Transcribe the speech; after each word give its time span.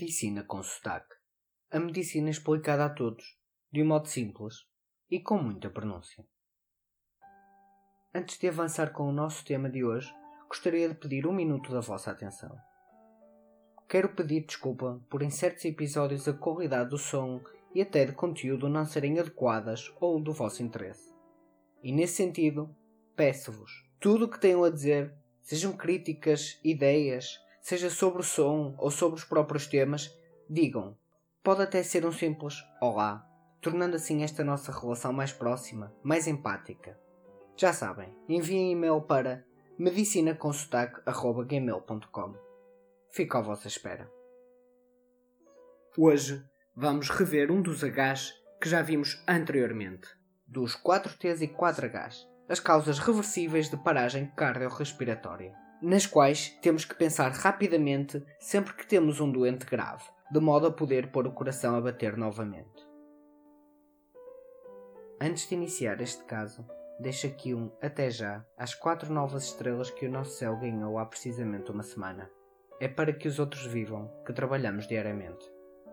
Medicina 0.00 0.42
com 0.42 0.62
sotaque. 0.62 1.14
A 1.70 1.78
medicina 1.78 2.30
explicada 2.30 2.86
a 2.86 2.88
todos, 2.88 3.22
de 3.70 3.82
um 3.82 3.86
modo 3.86 4.08
simples 4.08 4.54
e 5.10 5.20
com 5.20 5.36
muita 5.36 5.68
pronúncia. 5.68 6.24
Antes 8.14 8.38
de 8.38 8.48
avançar 8.48 8.94
com 8.94 9.02
o 9.02 9.12
nosso 9.12 9.44
tema 9.44 9.68
de 9.68 9.84
hoje, 9.84 10.10
gostaria 10.48 10.88
de 10.88 10.94
pedir 10.94 11.26
um 11.26 11.34
minuto 11.34 11.70
da 11.70 11.80
vossa 11.80 12.10
atenção. 12.10 12.56
Quero 13.86 14.14
pedir 14.14 14.46
desculpa 14.46 15.04
por 15.10 15.20
em 15.20 15.28
certos 15.28 15.66
episódios 15.66 16.26
a 16.26 16.32
qualidade 16.32 16.88
do 16.88 16.96
som 16.96 17.38
e 17.74 17.82
até 17.82 18.06
de 18.06 18.12
conteúdo 18.12 18.70
não 18.70 18.86
serem 18.86 19.20
adequadas 19.20 19.92
ou 20.00 20.18
do 20.18 20.32
vosso 20.32 20.62
interesse. 20.62 21.12
E 21.82 21.92
nesse 21.92 22.14
sentido, 22.14 22.74
peço-vos 23.14 23.70
tudo 24.00 24.24
o 24.24 24.30
que 24.30 24.40
tenham 24.40 24.64
a 24.64 24.70
dizer, 24.70 25.12
sejam 25.42 25.74
críticas, 25.74 26.58
ideias, 26.64 27.38
seja 27.60 27.90
sobre 27.90 28.20
o 28.20 28.24
som 28.24 28.74
ou 28.78 28.90
sobre 28.90 29.18
os 29.18 29.24
próprios 29.24 29.66
temas, 29.66 30.10
digam. 30.48 30.96
Pode 31.42 31.62
até 31.62 31.82
ser 31.82 32.06
um 32.06 32.12
simples 32.12 32.62
olá, 32.80 33.26
tornando 33.60 33.96
assim 33.96 34.22
esta 34.22 34.44
nossa 34.44 34.72
relação 34.72 35.12
mais 35.12 35.32
próxima, 35.32 35.92
mais 36.02 36.26
empática. 36.26 36.98
Já 37.56 37.72
sabem, 37.72 38.12
enviem 38.28 38.72
e-mail 38.72 39.00
para 39.02 39.44
medicinaconsotaque.gmail.com 39.78 42.34
Fico 43.10 43.36
à 43.36 43.40
vossa 43.40 43.68
espera. 43.68 44.10
Hoje 45.96 46.44
vamos 46.76 47.08
rever 47.10 47.50
um 47.50 47.60
dos 47.60 47.82
Hs 47.82 48.32
que 48.60 48.68
já 48.68 48.82
vimos 48.82 49.20
anteriormente, 49.26 50.06
dos 50.46 50.76
4Ts 50.76 51.40
e 51.40 51.48
4Hs, 51.48 52.28
as 52.48 52.60
causas 52.60 52.98
reversíveis 52.98 53.70
de 53.70 53.76
paragem 53.76 54.30
cardiorrespiratória 54.36 55.56
nas 55.82 56.06
quais 56.06 56.50
temos 56.60 56.84
que 56.84 56.94
pensar 56.94 57.30
rapidamente 57.32 58.22
sempre 58.38 58.74
que 58.74 58.86
temos 58.86 59.20
um 59.20 59.30
doente 59.30 59.64
grave, 59.64 60.04
de 60.30 60.40
modo 60.40 60.66
a 60.66 60.72
poder 60.72 61.10
pôr 61.10 61.26
o 61.26 61.32
coração 61.32 61.74
a 61.74 61.80
bater 61.80 62.16
novamente. 62.16 62.88
Antes 65.20 65.48
de 65.48 65.54
iniciar 65.54 66.00
este 66.00 66.24
caso, 66.24 66.66
deixo 66.98 67.26
aqui 67.26 67.54
um 67.54 67.70
até 67.80 68.10
já 68.10 68.44
às 68.56 68.74
quatro 68.74 69.12
novas 69.12 69.44
estrelas 69.44 69.90
que 69.90 70.06
o 70.06 70.10
nosso 70.10 70.32
céu 70.32 70.56
ganhou 70.56 70.98
há 70.98 71.06
precisamente 71.06 71.70
uma 71.70 71.82
semana. 71.82 72.30
É 72.80 72.88
para 72.88 73.12
que 73.12 73.28
os 73.28 73.38
outros 73.38 73.66
vivam 73.66 74.10
que 74.24 74.32
trabalhamos 74.32 74.86
diariamente. 74.86 75.44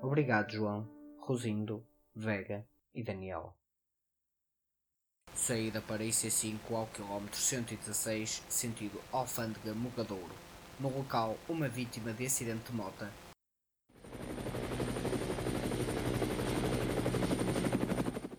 Obrigado, 0.02 0.52
João, 0.52 0.90
Rosindo, 1.20 1.86
Vega 2.16 2.66
e 2.96 3.04
Daniel. 3.04 3.54
Saída 5.38 5.80
para 5.80 6.04
IC5 6.04 6.58
ao 6.72 6.88
km 6.88 7.28
116, 7.32 8.44
sentido 8.50 9.00
Alfândega 9.12 9.74
Mogadouro. 9.74 10.36
No 10.80 10.90
local, 10.90 11.38
uma 11.48 11.70
vítima 11.70 12.12
de 12.12 12.26
acidente 12.26 12.72
de 12.72 12.76
moto. 12.76 13.08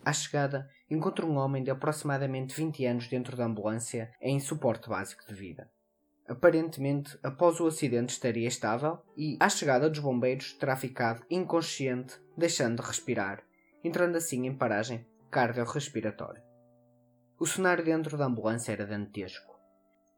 À 0.05 0.13
chegada, 0.13 0.69
encontra 0.91 1.25
um 1.25 1.37
homem 1.37 1.63
de 1.63 1.71
aproximadamente 1.71 2.53
20 2.53 2.85
anos 2.85 3.07
dentro 3.07 3.35
da 3.37 3.45
ambulância 3.45 4.11
em 4.21 4.39
suporte 4.39 4.89
básico 4.89 5.25
de 5.25 5.33
vida. 5.33 5.71
Aparentemente, 6.27 7.17
após 7.23 7.59
o 7.61 7.67
acidente 7.67 8.11
estaria 8.11 8.47
estável 8.47 8.99
e, 9.17 9.37
à 9.39 9.47
chegada 9.49 9.89
dos 9.89 9.99
bombeiros, 9.99 10.53
terá 10.53 10.75
ficado 10.75 11.25
inconsciente, 11.29 12.19
deixando 12.37 12.81
de 12.83 12.87
respirar, 12.87 13.41
entrando 13.83 14.17
assim 14.17 14.45
em 14.45 14.53
paragem 14.53 15.07
cardiorrespiratória. 15.31 16.48
O 17.39 17.47
cenário 17.47 17.85
dentro 17.85 18.17
da 18.17 18.25
ambulância 18.25 18.73
era 18.73 18.85
dantesco. 18.85 19.57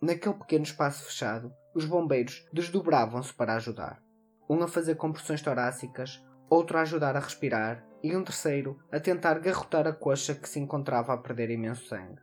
Naquele 0.02 0.34
pequeno 0.34 0.64
espaço 0.64 1.06
fechado, 1.06 1.54
os 1.76 1.86
bombeiros 1.86 2.44
desdobravam-se 2.52 3.32
para 3.32 3.56
ajudar. 3.56 4.02
Um 4.50 4.64
a 4.64 4.68
fazer 4.68 4.96
compressões 4.96 5.40
torácicas, 5.40 6.20
outro 6.50 6.80
a 6.80 6.82
ajudar 6.82 7.16
a 7.16 7.20
respirar 7.20 7.86
e 8.02 8.18
um 8.18 8.24
terceiro 8.24 8.80
a 8.92 9.00
tentar 9.00 9.38
garrotar 9.38 9.86
a 9.88 9.94
coxa 9.94 10.34
que 10.34 10.50
se 10.50 10.60
encontrava 10.60 11.14
a 11.14 11.18
perder 11.18 11.52
imenso 11.52 11.86
sangue. 11.86 12.20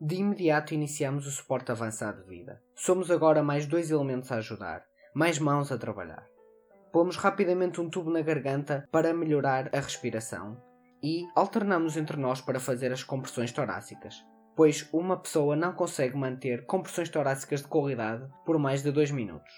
De 0.00 0.14
imediato 0.14 0.72
iniciamos 0.72 1.26
o 1.26 1.30
suporte 1.30 1.70
avançado 1.70 2.22
de 2.22 2.28
vida. 2.30 2.62
Somos 2.74 3.10
agora 3.10 3.42
mais 3.42 3.66
dois 3.66 3.90
elementos 3.90 4.32
a 4.32 4.36
ajudar, 4.36 4.82
mais 5.12 5.38
mãos 5.38 5.70
a 5.70 5.76
trabalhar. 5.76 6.26
Pomos 6.90 7.16
rapidamente 7.16 7.82
um 7.82 7.90
tubo 7.90 8.10
na 8.10 8.22
garganta 8.22 8.88
para 8.90 9.12
melhorar 9.12 9.68
a 9.76 9.80
respiração 9.80 10.67
e 11.02 11.26
alternamos 11.34 11.96
entre 11.96 12.16
nós 12.16 12.40
para 12.40 12.60
fazer 12.60 12.92
as 12.92 13.02
compressões 13.02 13.52
torácicas, 13.52 14.24
pois 14.56 14.88
uma 14.92 15.16
pessoa 15.16 15.54
não 15.54 15.72
consegue 15.72 16.16
manter 16.16 16.66
compressões 16.66 17.08
torácicas 17.08 17.62
de 17.62 17.68
qualidade 17.68 18.28
por 18.44 18.58
mais 18.58 18.82
de 18.82 18.90
2 18.90 19.10
minutos. 19.10 19.52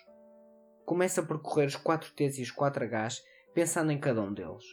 Começa 0.85 1.21
a 1.21 1.25
percorrer 1.25 1.67
os 1.67 1.77
4Ts 1.77 2.39
e 2.39 2.43
os 2.43 2.53
4Hs 2.55 3.21
pensando 3.55 3.93
em 3.93 3.99
cada 3.99 4.21
um 4.21 4.33
deles. 4.33 4.65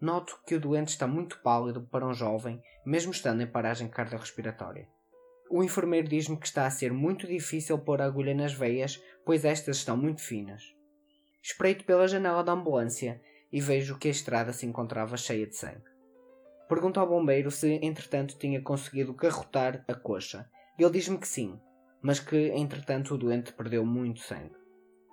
Noto 0.00 0.40
que 0.46 0.54
o 0.54 0.60
doente 0.60 0.88
está 0.88 1.06
muito 1.06 1.40
pálido 1.42 1.82
para 1.82 2.06
um 2.06 2.12
jovem, 2.12 2.60
mesmo 2.84 3.12
estando 3.12 3.42
em 3.42 3.46
paragem 3.46 3.88
cardiorrespiratória. 3.88 4.88
O 5.50 5.62
enfermeiro 5.62 6.08
diz-me 6.08 6.36
que 6.36 6.46
está 6.46 6.66
a 6.66 6.70
ser 6.70 6.92
muito 6.92 7.26
difícil 7.26 7.78
pôr 7.78 8.00
a 8.00 8.06
agulha 8.06 8.34
nas 8.34 8.52
veias, 8.52 9.00
pois 9.24 9.44
estas 9.44 9.76
estão 9.76 9.96
muito 9.96 10.22
finas. 10.22 10.62
Espreito 11.42 11.84
pela 11.84 12.08
janela 12.08 12.42
da 12.42 12.52
ambulância 12.52 13.20
e 13.52 13.60
vejo 13.60 13.98
que 13.98 14.08
a 14.08 14.10
estrada 14.10 14.52
se 14.52 14.64
encontrava 14.64 15.16
cheia 15.16 15.46
de 15.46 15.54
sangue. 15.54 15.91
Pergunto 16.72 16.98
ao 16.98 17.06
bombeiro 17.06 17.50
se, 17.50 17.78
entretanto, 17.82 18.38
tinha 18.38 18.62
conseguido 18.62 19.12
garrotar 19.12 19.84
a 19.86 19.94
coxa. 19.94 20.48
Ele 20.78 20.88
diz-me 20.88 21.18
que 21.18 21.28
sim, 21.28 21.60
mas 22.00 22.18
que, 22.18 22.48
entretanto, 22.48 23.14
o 23.14 23.18
doente 23.18 23.52
perdeu 23.52 23.84
muito 23.84 24.20
sangue. 24.20 24.56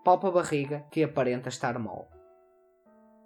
Palpa 0.06 0.30
a 0.30 0.32
barriga, 0.32 0.86
que 0.90 1.04
aparenta 1.04 1.50
estar 1.50 1.78
mole. 1.78 2.08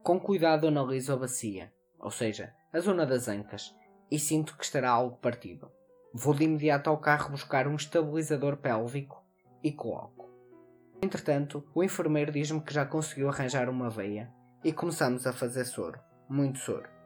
Com 0.02 0.20
cuidado 0.20 0.68
analiso 0.68 1.14
a 1.14 1.16
bacia, 1.16 1.72
ou 2.00 2.10
seja, 2.10 2.52
a 2.74 2.80
zona 2.80 3.06
das 3.06 3.28
ancas, 3.28 3.72
e 4.10 4.18
sinto 4.18 4.58
que 4.58 4.64
estará 4.64 4.90
algo 4.90 5.18
partido. 5.18 5.72
Vou 6.12 6.34
de 6.34 6.46
imediato 6.46 6.90
ao 6.90 6.98
carro 6.98 7.30
buscar 7.30 7.68
um 7.68 7.76
estabilizador 7.76 8.58
pélvico 8.58 9.24
e 9.64 9.72
coloco. 9.72 10.28
Entretanto, 11.04 11.64
o 11.76 11.84
enfermeiro 11.84 12.32
diz-me 12.32 12.62
que 12.62 12.74
já 12.74 12.84
conseguiu 12.84 13.30
arranjar 13.30 13.70
uma 13.70 13.92
veia 13.92 14.34
e 14.64 14.74
começamos 14.74 15.28
a 15.28 15.34
fazer 15.34 15.66
soro, 15.66 16.00
muito 16.28 16.58
soro. 16.58 17.03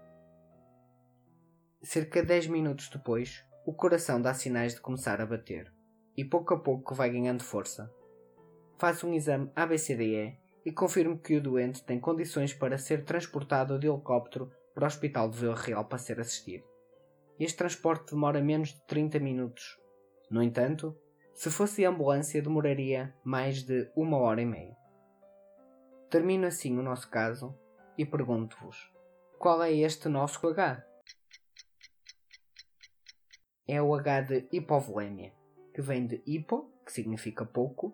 Cerca 1.83 2.21
de 2.21 2.27
10 2.27 2.47
minutos 2.47 2.89
depois, 2.89 3.45
o 3.63 3.71
coração 3.71 4.19
dá 4.19 4.33
sinais 4.33 4.73
de 4.73 4.81
começar 4.81 5.21
a 5.21 5.25
bater, 5.27 5.71
e 6.17 6.25
pouco 6.25 6.55
a 6.55 6.59
pouco 6.59 6.95
vai 6.95 7.11
ganhando 7.11 7.43
força. 7.43 7.93
Faço 8.79 9.07
um 9.07 9.13
exame 9.13 9.51
ABCDE 9.55 10.39
e 10.65 10.71
confirmo 10.71 11.19
que 11.19 11.37
o 11.37 11.41
doente 11.41 11.83
tem 11.83 11.99
condições 11.99 12.51
para 12.51 12.79
ser 12.79 13.05
transportado 13.05 13.77
de 13.77 13.87
helicóptero 13.87 14.51
para 14.73 14.85
o 14.85 14.87
Hospital 14.87 15.29
de 15.29 15.37
Vila 15.37 15.55
Real 15.55 15.85
para 15.85 15.99
ser 15.99 16.19
assistido. 16.19 16.65
Este 17.39 17.57
transporte 17.57 18.11
demora 18.11 18.41
menos 18.41 18.69
de 18.69 18.81
30 18.87 19.19
minutos. 19.19 19.79
No 20.31 20.41
entanto, 20.41 20.97
se 21.35 21.51
fosse 21.51 21.85
ambulância, 21.85 22.41
demoraria 22.41 23.13
mais 23.23 23.61
de 23.61 23.87
uma 23.95 24.17
hora 24.17 24.41
e 24.41 24.45
meia. 24.45 24.75
Termino 26.09 26.47
assim 26.47 26.75
o 26.77 26.81
nosso 26.81 27.07
caso 27.07 27.55
e 27.95 28.03
pergunto-vos: 28.03 28.91
qual 29.37 29.61
é 29.61 29.71
este 29.71 30.09
nosso 30.09 30.45
H? 30.47 30.83
É 33.67 33.81
o 33.81 33.93
H 33.93 34.21
de 34.21 34.47
hipovolemia, 34.51 35.33
que 35.73 35.81
vem 35.81 36.07
de 36.07 36.21
hipo, 36.25 36.71
que 36.85 36.91
significa 36.91 37.45
pouco, 37.45 37.93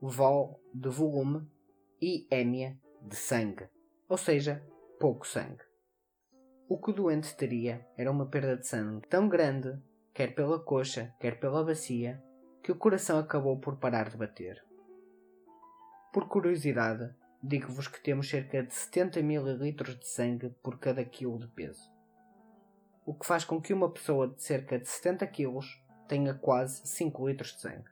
vol, 0.00 0.60
de 0.72 0.88
volume, 0.88 1.46
e 2.00 2.26
hémia, 2.30 2.78
de 3.02 3.14
sangue, 3.14 3.68
ou 4.08 4.16
seja, 4.16 4.64
pouco 4.98 5.26
sangue. 5.26 5.62
O 6.66 6.78
que 6.78 6.90
o 6.90 6.94
doente 6.94 7.36
teria 7.36 7.86
era 7.96 8.10
uma 8.10 8.26
perda 8.26 8.56
de 8.56 8.66
sangue 8.66 9.06
tão 9.08 9.28
grande, 9.28 9.78
quer 10.14 10.34
pela 10.34 10.58
coxa, 10.58 11.14
quer 11.20 11.38
pela 11.38 11.64
bacia, 11.64 12.22
que 12.62 12.72
o 12.72 12.76
coração 12.76 13.18
acabou 13.18 13.58
por 13.58 13.76
parar 13.76 14.08
de 14.08 14.16
bater. 14.16 14.64
Por 16.12 16.28
curiosidade, 16.28 17.14
digo-vos 17.42 17.88
que 17.88 18.02
temos 18.02 18.28
cerca 18.28 18.62
de 18.62 18.72
70 18.72 19.20
ml 19.20 19.72
de 19.72 20.08
sangue 20.08 20.50
por 20.62 20.78
cada 20.78 21.04
quilo 21.04 21.38
de 21.38 21.48
peso 21.48 21.99
o 23.10 23.14
que 23.14 23.26
faz 23.26 23.44
com 23.44 23.60
que 23.60 23.74
uma 23.74 23.90
pessoa 23.90 24.28
de 24.28 24.40
cerca 24.40 24.78
de 24.78 24.88
70 24.88 25.26
kg 25.26 25.58
tenha 26.06 26.32
quase 26.32 26.86
5 26.86 27.28
litros 27.28 27.54
de 27.54 27.62
sangue. 27.62 27.90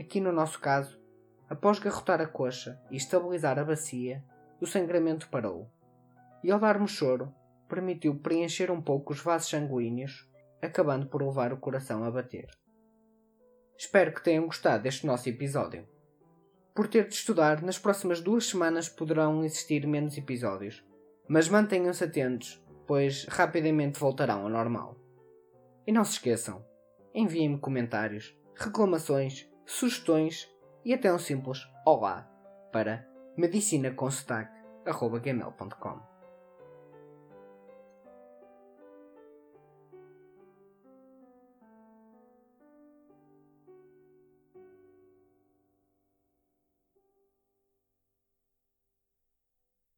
Aqui 0.00 0.20
no 0.20 0.32
nosso 0.32 0.58
caso, 0.58 1.00
após 1.48 1.78
garrotar 1.78 2.20
a 2.20 2.26
coxa 2.26 2.82
e 2.90 2.96
estabilizar 2.96 3.56
a 3.56 3.64
bacia, 3.64 4.24
o 4.60 4.66
sangramento 4.66 5.28
parou. 5.28 5.70
E 6.42 6.50
ao 6.50 6.58
darmos 6.58 6.90
choro, 6.90 7.32
permitiu 7.68 8.18
preencher 8.18 8.68
um 8.68 8.82
pouco 8.82 9.12
os 9.12 9.20
vasos 9.20 9.48
sanguíneos, 9.48 10.28
acabando 10.60 11.06
por 11.06 11.22
levar 11.22 11.52
o 11.52 11.58
coração 11.58 12.02
a 12.02 12.10
bater. 12.10 12.48
Espero 13.78 14.12
que 14.12 14.24
tenham 14.24 14.46
gostado 14.46 14.82
deste 14.82 15.06
nosso 15.06 15.28
episódio. 15.28 15.86
Por 16.74 16.88
ter 16.88 17.06
de 17.06 17.14
estudar, 17.14 17.62
nas 17.62 17.78
próximas 17.78 18.20
duas 18.20 18.46
semanas 18.46 18.88
poderão 18.88 19.44
existir 19.44 19.86
menos 19.86 20.18
episódios, 20.18 20.84
mas 21.28 21.48
mantenham-se 21.48 22.02
atentos 22.02 22.60
pois 22.90 23.24
rapidamente 23.26 24.00
voltarão 24.00 24.42
ao 24.42 24.48
normal. 24.48 24.96
E 25.86 25.92
não 25.92 26.02
se 26.02 26.14
esqueçam, 26.14 26.66
enviem-me 27.14 27.60
comentários, 27.60 28.36
reclamações, 28.56 29.48
sugestões 29.64 30.52
e 30.84 30.92
até 30.92 31.14
um 31.14 31.18
simples 31.20 31.60
olá 31.86 32.28
para 32.72 33.08
medicinaconsotaque.gmail.com 33.36 36.09